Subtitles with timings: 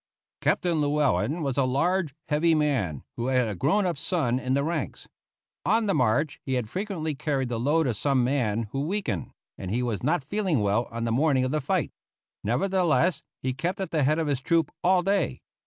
[0.41, 4.63] Captain Llewellen was a large, heavy man, who had a grown up son in the
[4.63, 5.07] ranks.
[5.63, 9.29] On the march he had frequently carried the load of some man who weakened,
[9.59, 11.91] and he was not feeling well on the morning of the fight.
[12.43, 15.39] Nevertheless, he kept at the head of his troop all day.